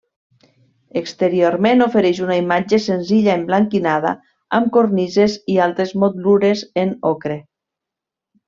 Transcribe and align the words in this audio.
Exteriorment 1.01 1.83
oferix 1.85 2.21
una 2.29 2.37
imatge 2.41 2.79
senzilla 2.87 3.35
emblanquinada, 3.41 4.15
amb 4.61 4.73
cornises 4.79 5.39
i 5.57 5.63
altres 5.67 5.97
motlures 6.05 6.65
en 6.87 6.97
ocre. 7.15 7.39